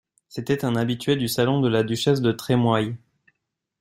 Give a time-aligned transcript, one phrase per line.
[0.29, 2.95] C'était un habitué du salon de la duchesse de La Trémoille.